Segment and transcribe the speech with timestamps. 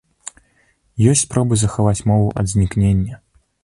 [1.13, 3.27] Ёсць спробы захаваць мову ад знікнення.